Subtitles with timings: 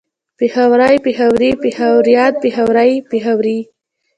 [0.39, 3.59] پېښوری پېښوري پېښوريان پېښورۍ پېښورې